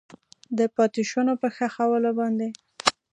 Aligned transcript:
د 0.57 0.59
پاتې 0.75 1.01
شونو 1.09 1.33
په 1.41 1.47
ښخولو 1.55 2.11
باندې 2.19 2.47